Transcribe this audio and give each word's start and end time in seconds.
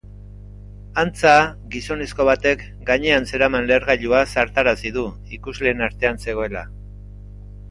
Antza, 1.01 1.33
gizonezko 1.75 2.25
batek 2.29 2.63
gainean 2.87 3.27
zeraman 3.35 3.69
lehergailua 3.73 4.23
zartarazi 4.31 4.95
du, 4.97 5.05
ikusleen 5.39 5.85
artean 5.91 6.19
zegoela. 6.27 6.67